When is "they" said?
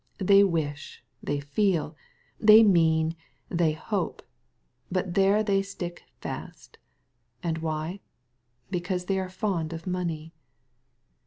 0.17-0.43, 1.21-1.39, 2.39-2.63, 3.49-3.73, 5.43-5.61, 9.05-9.19